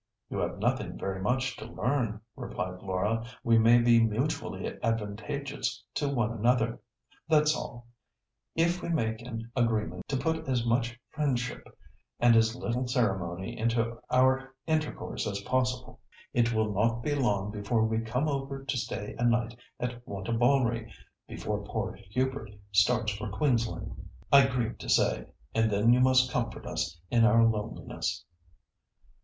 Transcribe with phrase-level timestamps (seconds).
[0.31, 6.09] "You have nothing very much to learn," replied Laura; "we may be mutually advantageous to
[6.09, 6.79] one another,
[7.27, 7.85] that's all,
[8.55, 11.67] if we make an agreement to put as much friendship
[12.19, 15.99] and as little ceremony into our intercourse as possible.
[16.33, 20.91] It will not be long before we come over to stay a night at Wantabalree,
[21.27, 26.65] before poor Hubert starts for Queensland, I grieve to say, and then you must comfort
[26.65, 28.25] us in our loneliness."